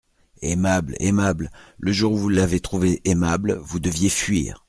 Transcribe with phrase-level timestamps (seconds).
[0.41, 0.95] Aimable!
[0.99, 1.51] aimable!
[1.77, 4.59] Le jour où vous l'avez trouvée aimable, vous deviez fuir.